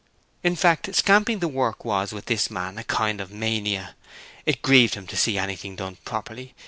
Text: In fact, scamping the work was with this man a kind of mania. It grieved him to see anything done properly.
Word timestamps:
In 0.41 0.55
fact, 0.55 0.89
scamping 0.95 1.41
the 1.41 1.47
work 1.47 1.85
was 1.85 2.11
with 2.11 2.25
this 2.25 2.49
man 2.49 2.79
a 2.79 2.83
kind 2.83 3.21
of 3.21 3.29
mania. 3.29 3.95
It 4.47 4.63
grieved 4.63 4.95
him 4.95 5.05
to 5.05 5.15
see 5.15 5.37
anything 5.37 5.75
done 5.75 5.99
properly. 6.05 6.55